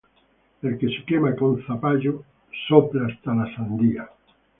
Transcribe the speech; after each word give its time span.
El 0.69 0.77
que 0.83 0.87
se 0.93 1.03
quema 1.11 1.33
con 1.41 1.61
zapallo, 1.67 2.13
sopla 2.67 3.05
hasta 3.05 3.35
la 3.41 3.47
sandía 3.55 4.09